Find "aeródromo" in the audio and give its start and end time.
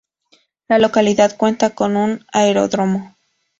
2.33-3.15